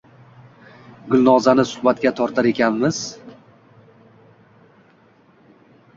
[1.11, 3.03] Gulnozani suhbatga tortar ekanmiz.